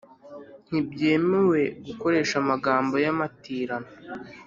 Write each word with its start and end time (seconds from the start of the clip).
ntibyemewe 0.67 1.59
gukoresha 1.85 2.35
amagambo 2.43 2.95
yamatirano 3.05 3.89